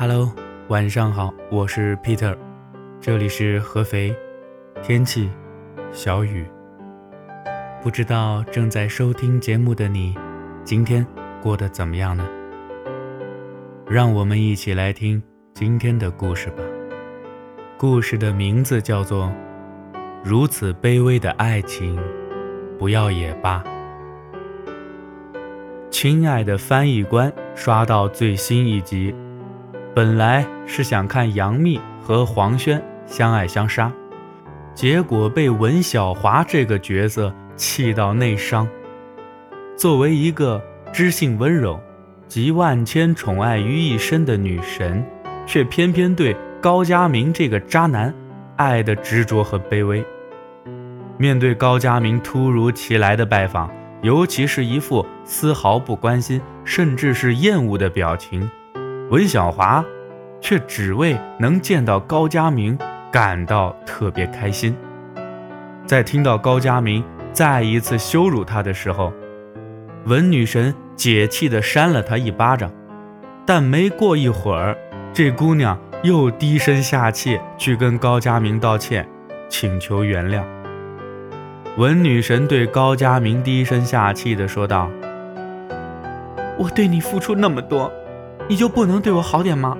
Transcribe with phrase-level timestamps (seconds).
[0.00, 0.32] Hello，
[0.68, 2.34] 晚上好，我是 Peter，
[3.02, 4.16] 这里是合肥，
[4.82, 5.28] 天气
[5.92, 6.46] 小雨。
[7.82, 10.16] 不知道正在收听节目的你，
[10.64, 11.06] 今天
[11.42, 12.26] 过得怎么样呢？
[13.86, 16.62] 让我们一起来听今天的故事吧。
[17.76, 19.26] 故事的名字叫做
[20.24, 21.98] 《如此卑微的爱情，
[22.78, 23.62] 不要也罢》。
[25.90, 29.14] 亲爱的翻译官，刷到最新一集。
[29.92, 33.92] 本来是想看杨幂和黄轩相爱相杀，
[34.72, 38.68] 结果被文小华这个角色气到内伤。
[39.76, 41.80] 作为一个知性温柔、
[42.28, 45.04] 集万千宠爱于一身的女神，
[45.44, 48.14] 却偏偏对高佳明这个渣男
[48.54, 50.04] 爱的执着和卑微。
[51.18, 53.68] 面对高佳明突如其来的拜访，
[54.02, 58.48] 尤其是一副丝毫不关心，甚至是厌恶的表情。
[59.10, 59.84] 文小华
[60.40, 62.78] 却只为能见到高佳明
[63.10, 64.76] 感到特别开心。
[65.84, 69.12] 在听到高佳明再一次羞辱他的时候，
[70.04, 72.70] 文女神解气地扇了他一巴掌。
[73.44, 74.78] 但没过一会儿，
[75.12, 79.08] 这姑娘又低声下气去跟高佳明道歉，
[79.48, 80.44] 请求原谅。
[81.76, 84.88] 文女神对高佳明低声下气地说道
[86.56, 87.92] ：“我对你付出那么多。”
[88.50, 89.78] 你就不能对我好点吗？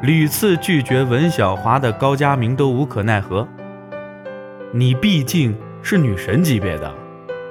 [0.00, 3.46] 屡次拒绝文小华的高佳明都无可奈何。
[4.72, 6.90] 你毕竟是女神级别的，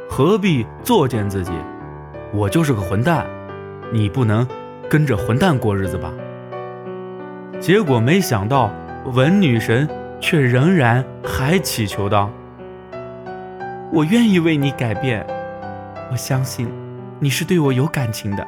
[0.10, 1.52] 何必作践自己？
[2.34, 3.24] 我就是个混蛋，
[3.94, 4.48] 你不能
[4.90, 6.12] 跟着混蛋过日子吧？
[7.60, 8.72] 结果没想到
[9.14, 9.88] 文女神
[10.20, 12.32] 却仍然还祈求道
[13.94, 15.24] ：“我愿意为你改变，
[16.12, 16.68] 我相信
[17.20, 18.44] 你是对我有感情的。”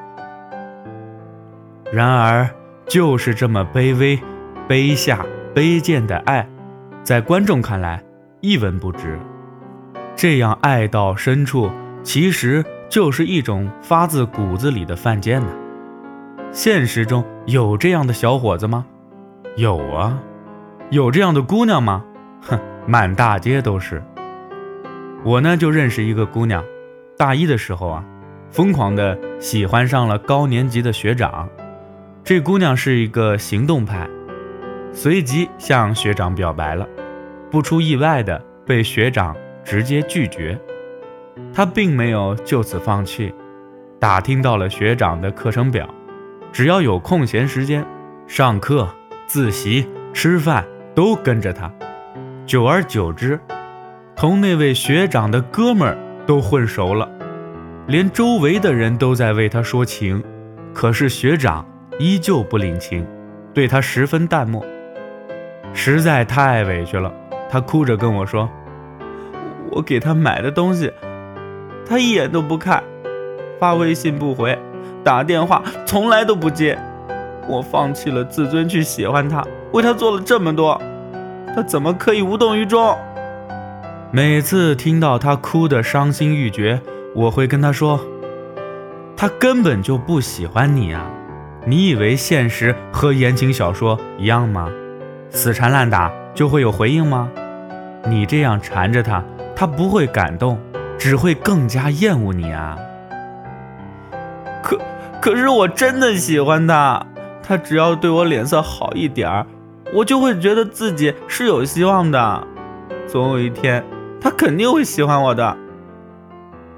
[1.92, 2.48] 然而，
[2.86, 4.20] 就是这么卑微、
[4.68, 6.48] 卑下、卑贱的爱，
[7.04, 8.04] 在观众看来
[8.42, 9.18] 一文不值。
[10.16, 11.72] 这样爱到深处，
[12.04, 15.48] 其实就是一种发自骨子里的犯贱呢。
[16.52, 18.86] 现实中有这样的小伙子吗？
[19.56, 20.20] 有啊。
[20.92, 22.04] 有这样的姑娘吗？
[22.42, 24.04] 哼，满大街都是。
[25.24, 26.64] 我呢，就认识一个姑娘，
[27.18, 28.06] 大一的时候啊，
[28.52, 31.50] 疯狂的喜欢上了高年级的学长。
[32.30, 34.08] 这姑娘是一个行动派，
[34.94, 36.88] 随即向学长表白了，
[37.50, 39.36] 不出意外的被学长
[39.66, 40.56] 直接拒绝。
[41.52, 43.34] 她并没有就此放弃，
[44.00, 45.90] 打听到了学长的课程表，
[46.52, 47.84] 只要有空闲时间，
[48.28, 48.88] 上课、
[49.26, 50.64] 自习、吃饭
[50.94, 51.74] 都跟着他。
[52.46, 53.40] 久而久之，
[54.16, 55.98] 同那位学长的哥们儿
[56.28, 57.10] 都混熟了，
[57.88, 60.24] 连周围的人都在为他说情，
[60.76, 61.66] 可是学长。
[62.00, 63.06] 依旧不领情，
[63.54, 64.66] 对他十分淡漠，
[65.74, 67.14] 实在太委屈了。
[67.50, 68.50] 他哭着跟我说
[69.70, 70.90] ：“我给他买的东西，
[71.86, 72.82] 他一眼都不看，
[73.60, 74.58] 发微信不回，
[75.04, 76.80] 打电话从来都不接。
[77.50, 80.82] 我放弃了自尊去喜欢他，为他做了这么多，
[81.54, 82.98] 他怎么可以无动于衷？”
[84.10, 86.80] 每次听到他哭得伤心欲绝，
[87.14, 88.00] 我会跟他说
[89.18, 91.06] ：“他根本就不喜欢你啊。”
[91.66, 94.70] 你以为现实和言情小说一样吗？
[95.30, 97.30] 死缠烂打就会有回应吗？
[98.08, 99.24] 你这样缠着他，
[99.56, 100.58] 他不会感动，
[100.98, 102.78] 只会更加厌恶你啊！
[104.64, 104.80] 可
[105.22, 107.06] 可是我真的喜欢他，
[107.44, 109.46] 他只要对我脸色好一点儿，
[109.94, 112.48] 我就会觉得自己是有希望的。
[113.06, 113.84] 总有一天，
[114.22, 115.58] 他肯定会喜欢我的。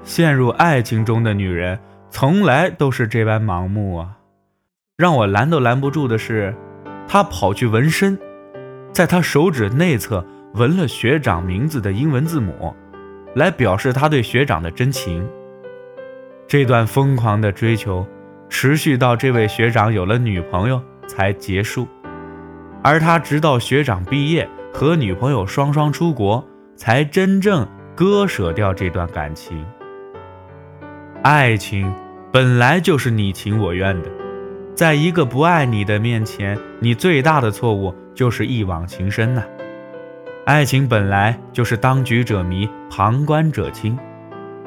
[0.02, 1.78] 陷入爱情中的女人，
[2.10, 4.08] 从来都是这般盲目啊！
[5.02, 6.54] 让我拦都拦不住的是，
[7.08, 8.16] 他跑去纹身，
[8.92, 10.24] 在他手指内侧
[10.54, 12.72] 纹了学长名字的英文字母，
[13.34, 15.28] 来表示他对学长的真情。
[16.46, 18.06] 这段疯狂的追求
[18.48, 21.88] 持续到这位学长有了女朋友才结束，
[22.80, 27.66] 而他直到学长毕业和女朋友双双出国，才真正
[27.96, 29.66] 割舍掉这段感情。
[31.24, 31.92] 爱情
[32.32, 34.08] 本来就是你情我愿的。
[34.74, 39.42] 在一个不爱你的面前，你最大的错误就是一往情深呐。
[40.46, 43.96] 爱情本来就是当局者迷，旁观者清。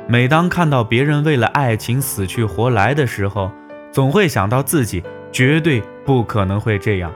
[0.07, 3.51] 每当看到别人为了爱情死去活来的时候，
[3.91, 7.11] 总会想到自己绝对不可能会这样。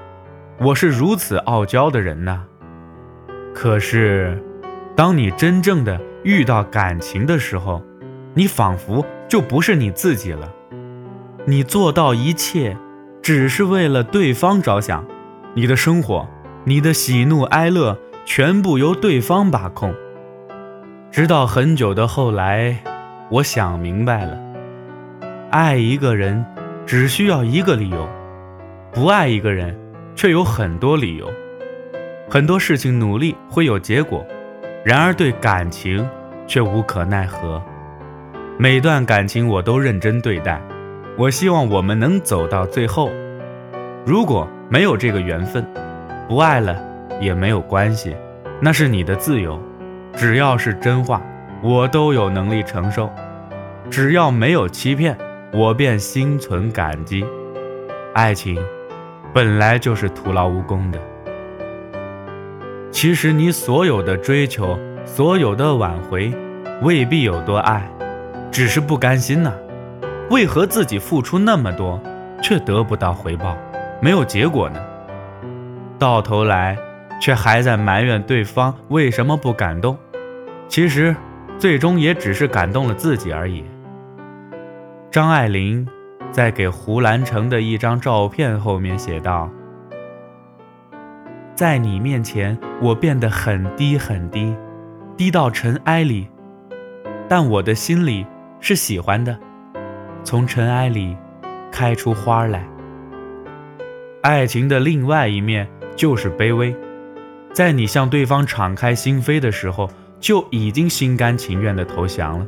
[0.60, 2.44] 我是如此傲娇的人呐。
[3.54, 4.44] 可是，
[4.96, 7.82] 当你真正的遇到感情的时候，
[8.34, 10.52] 你仿佛就不是你自己了。
[11.50, 12.78] 你做到一切，
[13.24, 15.04] 只是为了对方着想，
[15.56, 16.30] 你的生活，
[16.64, 19.92] 你的喜怒哀乐，全部由对方把控。
[21.10, 22.78] 直到很久的后来，
[23.32, 24.38] 我想明白了，
[25.50, 26.46] 爱一个人
[26.86, 28.08] 只需要一个理由，
[28.92, 29.76] 不爱一个人
[30.16, 31.28] 却有很多理由。
[32.30, 34.24] 很多事情努力会有结果，
[34.86, 36.08] 然而对感情
[36.46, 37.60] 却无可奈何。
[38.60, 40.62] 每段感情我都认真对待，
[41.20, 43.12] 我希望我们能走到最后。
[44.06, 45.68] 如果没有这个缘分，
[46.30, 46.82] 不爱了
[47.20, 48.16] 也没有关系，
[48.62, 49.62] 那是你的自由。
[50.16, 51.22] 只要是真话，
[51.62, 53.10] 我都有能力承受；
[53.92, 55.18] 只要没有欺骗，
[55.52, 57.26] 我便心存感激。
[58.14, 58.58] 爱情
[59.34, 60.98] 本来就是徒劳无功的。
[62.92, 66.32] 其实你所有的追求，所有的挽回，
[66.82, 67.86] 未必有多爱，
[68.50, 69.52] 只是不甘心呐。
[70.30, 72.00] 为何自己付出那么多，
[72.42, 73.58] 却得不到回报，
[74.00, 74.80] 没有结果呢？
[75.98, 76.78] 到头来，
[77.20, 79.98] 却还在埋怨对方为什么不感动。
[80.68, 81.16] 其实，
[81.58, 83.66] 最终也只是感动了自己而已。
[85.10, 85.88] 张爱玲
[86.32, 89.50] 在给胡兰成的一张照片后面写道。
[91.56, 94.56] 在你面前，我变得很低很低，
[95.18, 96.30] 低到尘埃里，
[97.28, 98.26] 但我的心里
[98.60, 99.38] 是喜欢的，
[100.24, 101.16] 从尘埃里
[101.72, 102.68] 开出花来。
[104.22, 106.76] 爱情的另外一面就是卑微，
[107.54, 109.90] 在你向对方敞开心扉的时候，
[110.20, 112.46] 就已经心甘情愿地投降了。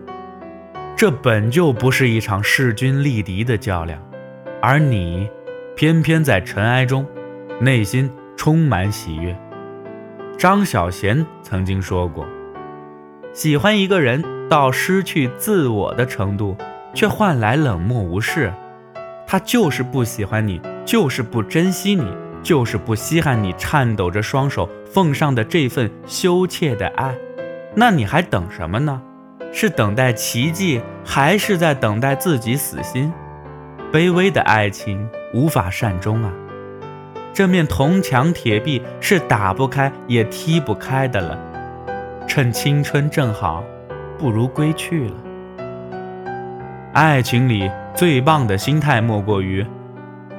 [0.95, 3.99] 这本就不是一场势均力敌的较量，
[4.61, 5.29] 而你，
[5.75, 7.05] 偏偏在尘埃中，
[7.59, 8.11] 内心。
[8.37, 9.37] 充满喜悦。
[10.35, 12.25] 张小娴曾经说过
[13.33, 16.57] ：“喜欢一个人到失去自我的程度，
[16.93, 18.53] 却换来冷漠无视，
[19.25, 22.05] 他就是不喜欢你，就是不珍惜你，
[22.43, 27.15] 就是不稀罕你颤抖着双手奉上的这份羞怯的爱。
[27.75, 29.01] 那你还等什么呢？
[29.53, 33.11] 是等待奇迹，还是在等待自己死心？
[33.91, 36.31] 卑微的爱情无法善终啊！”
[37.33, 41.39] 这面铜墙铁壁是打不开也踢不开的了，
[42.27, 43.63] 趁青春正好，
[44.17, 45.13] 不如归去了。
[46.93, 49.65] 爱情里最棒的心态莫过于，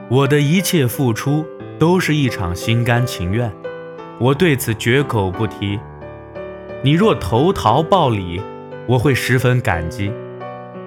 [0.08, 1.44] 我的一切付出
[1.78, 3.50] 都是一场心甘情愿，
[4.18, 5.78] 我对此绝口不提。
[6.82, 8.40] 你若投桃报李，
[8.86, 10.10] 我会十分感激；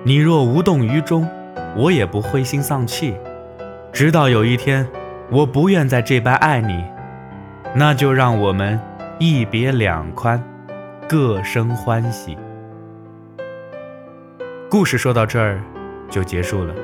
[0.03, 1.27] 你若无动于衷，
[1.75, 3.15] 我也不灰心丧气。
[3.91, 4.87] 直到有一天。
[5.31, 6.85] 我不愿再这般爱你，
[7.73, 8.79] 那就让我们
[9.17, 10.39] 一别两宽，
[11.09, 12.37] 各生欢喜。
[14.75, 15.63] 故事说到这儿
[16.09, 16.75] 就结束了，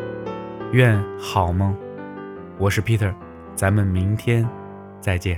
[0.72, 1.76] 愿好梦。
[2.58, 3.14] 我是 Peter，
[3.54, 4.48] 咱们明天
[5.02, 5.38] 再见。